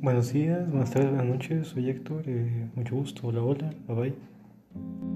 [0.00, 5.07] Buenos días, buenas tardes, buenas noches, soy Héctor, eh, mucho gusto, hola, hola, bye bye.